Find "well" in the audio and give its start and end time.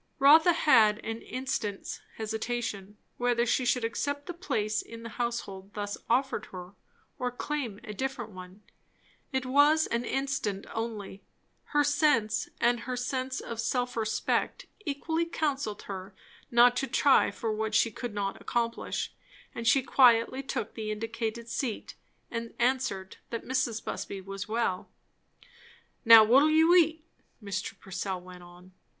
24.47-24.89